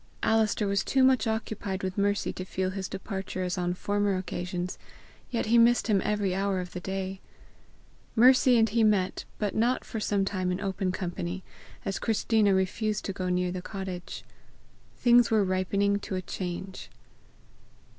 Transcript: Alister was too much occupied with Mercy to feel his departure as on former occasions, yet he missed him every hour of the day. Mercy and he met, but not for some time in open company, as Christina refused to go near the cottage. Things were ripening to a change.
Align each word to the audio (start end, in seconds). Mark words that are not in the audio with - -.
Alister 0.23 0.65
was 0.65 0.83
too 0.83 1.03
much 1.03 1.27
occupied 1.27 1.83
with 1.83 1.95
Mercy 1.95 2.33
to 2.33 2.43
feel 2.43 2.71
his 2.71 2.87
departure 2.87 3.43
as 3.43 3.55
on 3.55 3.75
former 3.75 4.15
occasions, 4.17 4.79
yet 5.29 5.45
he 5.45 5.59
missed 5.59 5.85
him 5.85 6.01
every 6.03 6.33
hour 6.33 6.59
of 6.59 6.71
the 6.71 6.79
day. 6.79 7.21
Mercy 8.15 8.57
and 8.57 8.69
he 8.69 8.83
met, 8.83 9.25
but 9.37 9.53
not 9.53 9.85
for 9.85 9.99
some 9.99 10.25
time 10.25 10.51
in 10.51 10.59
open 10.59 10.91
company, 10.91 11.43
as 11.85 11.99
Christina 11.99 12.55
refused 12.55 13.05
to 13.05 13.13
go 13.13 13.29
near 13.29 13.51
the 13.51 13.61
cottage. 13.61 14.23
Things 14.95 15.29
were 15.29 15.43
ripening 15.43 15.99
to 15.99 16.15
a 16.15 16.23
change. 16.23 16.89